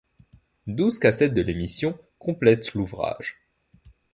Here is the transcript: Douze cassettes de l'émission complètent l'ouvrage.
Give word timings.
Douze 0.65 0.97
cassettes 0.97 1.35
de 1.35 1.43
l'émission 1.43 1.95
complètent 2.17 2.73
l'ouvrage. 2.73 3.37